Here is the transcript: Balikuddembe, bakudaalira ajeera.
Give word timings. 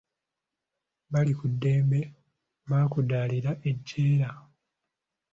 Balikuddembe, 1.11 1.99
bakudaalira 2.69 3.51
ajeera. 3.69 4.29